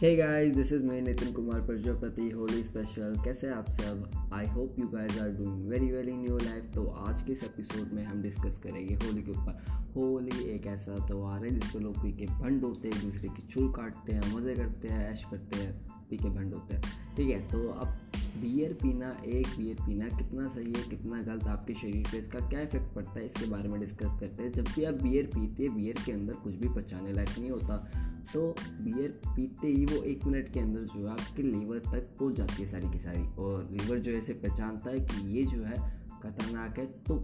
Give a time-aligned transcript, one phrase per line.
[0.00, 4.30] Hey guys this is मैं Nitin Kumar Prajapati Holi special कैसे आप सब?
[4.34, 7.44] I hope you guys are doing very well in your life तो आज के इस
[7.44, 9.62] एपिसोड में हम डिस्कस करेंगे होली के ऊपर।
[9.96, 13.42] होली एक ऐसा त्यौहार है जिसपे लोग पी के भंड होते हैं, एक दूसरे की
[13.42, 16.82] चूल काटते हैं, मज़े करते हैं, ऐश करते हैं, पी के भंड होते हैं।
[17.16, 17.98] ठीक है तो अब
[18.38, 22.60] बियर पीना, एक बियर पीना कितना सही है, कितना गलत आपके शरीर पे इसका क्या
[22.60, 25.74] इफ़ेक्ट पड़ता है, इसके बारे में डिस्कस करते हैं। जब भी आप बियर पीते हैं
[25.76, 27.76] बियर के अंदर कुछ भी पचाने लायक नहीं होता।
[28.32, 32.36] तो बियर पीते ही वो एक मिनट के अंदर जो है आपके लीवर तक पहुँच
[32.36, 35.62] जाती है सारी की सारी। और लीवर जो है इसे पहचानता है कि ये जो
[35.62, 37.16] है खतरनाक है तो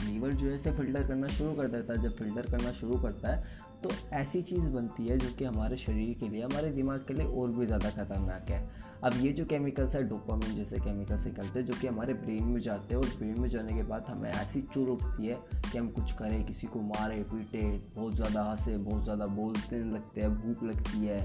[0.00, 3.28] लीवर जो है इसे फ़िल्टर करना शुरू कर देता है। जब फ़िल्टर करना शुरू करता
[3.28, 7.14] है तो ऐसी चीज़ बनती है जो कि हमारे शरीर के लिए, हमारे दिमाग के
[7.14, 11.58] लिए और भी ज़्यादा खतरनाक है। अब ये जो केमिकल्स है डोपामिन जैसे केमिकल्स निकलते
[11.58, 14.30] हैं, जो कि हमारे ब्रेन में जाते हैं और ब्रेन में जाने के बाद हमें
[14.30, 15.34] ऐसी चुर उठती है
[15.70, 17.62] कि हम कुछ करें, किसी को मारे, पीटे,
[17.96, 21.20] बहुत ज़्यादा हंसे, बहुत ज़्यादा बोलते लगते हैं, भूख लगती है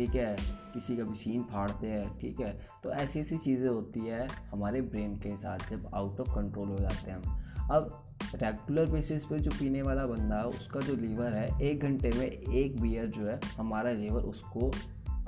[0.00, 0.36] ठीक है?
[0.74, 2.66] किसी का सीन फाड़ते हैं, ठीक है?
[2.82, 6.76] तो ऐसी ऐसी चीज़ें होती है हमारे ब्रेन के साथ जब आउट ऑफ़ कंट्रोल हो
[6.76, 11.32] जाते हैं हम। अब रेगुलर बेसिस पे जो पीने वाला बंदा है उसका जो लीवर
[11.32, 14.70] है, एक घंटे में एक बियर जो है, हमारा लीवर उसको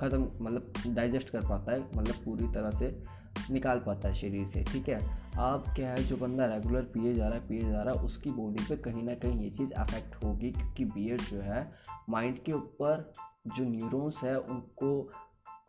[0.00, 3.02] ख़त्म मतलब डाइजेस्ट कर पाता है मतलब पूरी तरह से
[3.50, 5.00] निकाल पाता है शरीर से, ठीक है?
[5.38, 8.30] अब क्या है, जो बंदा रेगुलर पिए जा रहा है, पिए जा रहा है, उसकी
[8.30, 11.72] बॉडी पे कहीं ना कहीं ये चीज़ अफेक्ट होगी, क्योंकि बियर जो है
[12.08, 13.12] माइंड के ऊपर
[13.46, 15.10] जो न्यूरॉन्स है, उनको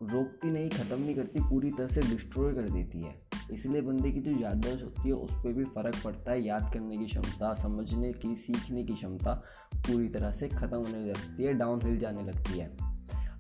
[0.04, 3.16] रोकती नहीं, ख़त्म नहीं करती, पूरी तरह से डिस्ट्रॉय कर देती है।
[3.52, 6.98] इसलिए बंदे की जो याददाश्त होती है, उस पर भी फ़र्क पड़ता है। याद करने
[6.98, 9.34] की क्षमता, समझने की, सीखने की क्षमता
[9.76, 12.72] पूरी तरह से ख़त्म होने लगती है डाउन हिल जाने लगती है।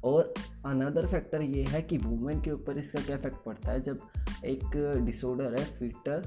[0.03, 0.33] और
[0.65, 3.81] अनदर फैक्टर ये है कि वुमेन के ऊपर इसका क्या इफ़ेक्ट पड़ता है?
[3.81, 3.99] जब
[4.45, 6.21] एक डिसऑर्डर है fetal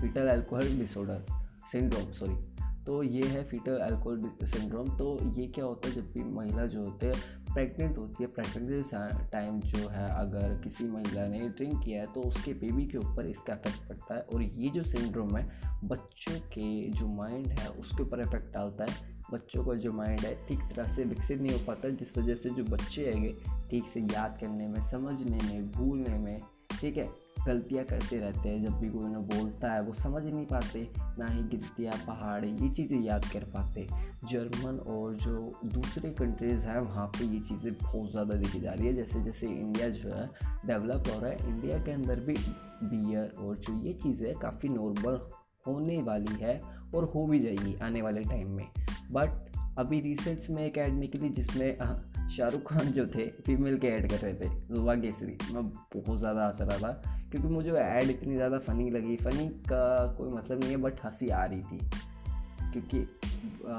[0.00, 1.24] fetal alcohol disorder
[1.72, 2.34] syndrome sorry
[2.86, 6.82] तो ये है फीटल अल्कोहल सिंड्रोम तो ये क्या होता है, जब भी महिला जो
[6.82, 12.00] होते हैं प्रेग्नेंट होती है प्रेगनेंट टाइम जो है, अगर किसी महिला ने ड्रिंक किया
[12.00, 14.20] है तो उसके बेबी के ऊपर इसका इफ़ेक्ट पड़ता है.
[14.22, 15.46] और ये जो सिंड्रोम है,
[15.84, 19.14] बच्चों के जो माइंड है, उसके ऊपर इफ़ेक्ट डालता है.
[19.32, 22.50] बच्चों का जो माइंड है, ठीक तरह से विकसित नहीं हो पाता, जिस वजह से
[22.50, 26.40] जो बच्चे हैं, ठीक से याद करने में, समझने में, भूलने में,
[26.80, 27.25] ठीक है?
[27.46, 31.26] गलतियाँ करते रहते हैं, जब भी कोई उन्हें बोलता है, वो समझ नहीं पाते, ना
[31.26, 33.86] ही गिनतियाँ, पहाड़, ये चीज़ें याद कर पाते।
[34.24, 38.86] जर्मन और जो दूसरे कंट्रीज़ हैं, वहाँ पे ये चीज़ें बहुत ज़्यादा दिखी जा रही
[38.86, 40.30] है। जैसे जैसे इंडिया जो है
[40.66, 42.34] डेवलप हो रहा है। इंडिया के अंदर भी
[42.82, 45.20] बियर और जो ये चीज़ें काफ़ी नॉर्मल
[45.66, 46.60] होने वाली है
[46.94, 48.66] और हो भी जाएगी आने वाले टाइम में।
[49.12, 51.78] बट अभी रिसेंट्स में एक ऐड निकली जिसमें
[52.28, 56.46] शाहरुख खान जो थे फीमेल के ऐड कर रहे थे जुबा केसरी मैं बहुत ज़्यादा
[56.46, 56.92] हंस रहा था,
[57.30, 61.04] क्योंकि मुझे वो ऐड इतनी ज़्यादा फ़नी लगी। फ़नी का कोई मतलब नहीं है बट
[61.04, 61.78] हँसी आ रही थी।
[62.72, 63.04] क्योंकि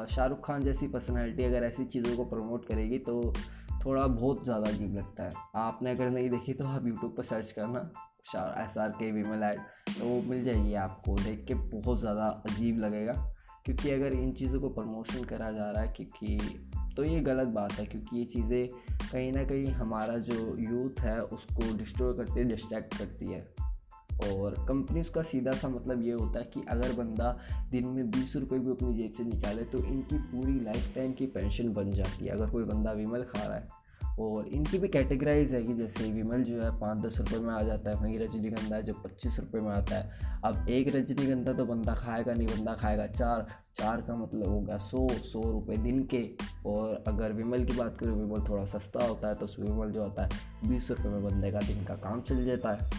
[0.07, 3.21] शाहरुख खान जैसी पर्सनैलिटी अगर ऐसी चीज़ों को प्रमोट करेगी तो
[3.85, 7.51] थोड़ा बहुत ज़्यादा अजीब लगता है। आपने अगर नहीं देखी तो आप यूट्यूब पर सर्च
[7.51, 7.89] करना
[8.63, 9.59] एस आर के वीमेल ऐड
[9.89, 13.13] तो वो मिल जाएगी आपको। देख के बहुत ज़्यादा अजीब लगेगा।
[13.67, 16.37] क्योंकि अगर इन चीज़ों को प्रमोशन करा जा रहा है, क्योंकि
[16.95, 18.67] तो ये गलत बात है, क्योंकि ये चीज़ें
[19.11, 23.45] कहीं ना कहीं हमारा जो यूथ है, उसको डिस्ट्रॉय करती है डिस्ट्रैक्ट करती है।
[24.33, 27.31] और कंपनीज़ का सीधा सा मतलब ये होता है कि अगर बंदा
[27.71, 31.25] दिन में बीस रुपये भी अपनी जेब से निकाले तो इनकी पूरी लाइफ टाइम की
[31.25, 33.76] पेंशन बन जाती है। अगर कोई बंदा विमल खा रहा है
[34.19, 37.61] और इनकी भी कैटेगराइज है कि जैसे विमल जो है पाँच दस रुपये में आ
[37.61, 41.95] जाता है वहीं रजनीगंधा जो पच्चीस रुपये में आता है। अब एक रजनीगंधा तो बंदा
[41.95, 43.45] खाएगा नहीं, बंदा खाएगा चार
[43.77, 46.23] चार का मतलब हो गया सौ सौ रुपये दिन के।
[46.65, 50.23] और अगर विमल की बात करें, विमल थोड़ा सस्ता होता है तो विमल जो होता
[50.23, 50.29] है,
[50.69, 52.89] बीस रुपये में बंदे का दिन का काम चल जाता है।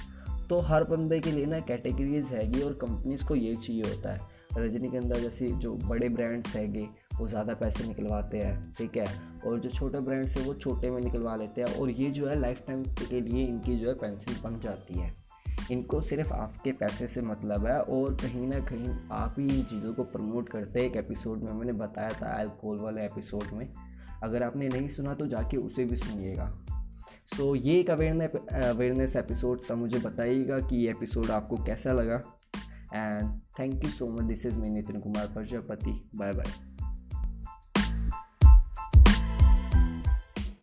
[0.48, 4.36] तो हर बंदे के लिए ना कैटेगरीज हैगी और कंपनीज़ को ये चाहिए होता है।
[4.58, 6.86] रजनीगंधा जैसी जो बड़े ब्रांड्स हैगे
[7.18, 9.06] वो ज़्यादा पैसे निकलवाते हैं ठीक है?
[9.46, 12.38] और जो छोटे ब्रांड्स है वो छोटे में निकलवा लेते हैं और ये जो है
[12.40, 15.12] लाइफ टाइम के लिए इनकी जो है पेंसिल बन जाती है।
[15.70, 19.92] इनको सिर्फ़ आपके पैसे से मतलब है और कहीं ना कहीं आप ही इन चीज़ों
[19.94, 23.68] को प्रमोट करते हैं। एक एपिसोड में मैंने बताया था अल्कोहल वाले एपिसोड में।
[24.22, 26.50] अगर आपने नहीं सुना तो जाके उसे भी सुनिएगा।
[27.36, 31.92] सो so, ये एक अवेयरनेस अवेयरनेस एपिसोड था। मुझे बताइएगा कि ये एपिसोड आपको कैसा
[31.92, 32.22] लगा।
[32.94, 36.77] And thank you so much this is me Nitin Kumar Prajapati bye bye